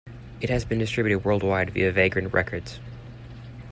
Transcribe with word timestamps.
It 0.41 0.49
has 0.49 0.65
been 0.65 0.79
distributed 0.79 1.23
worldwide 1.23 1.69
via 1.75 1.91
Vagrant 1.91 2.33
Records. 2.33 2.79